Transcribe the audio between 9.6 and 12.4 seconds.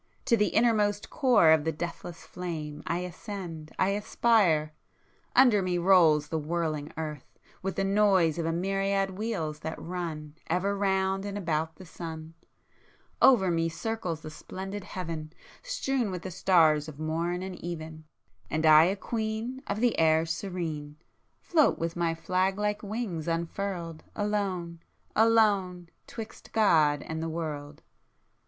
run Ever round and about the sun,—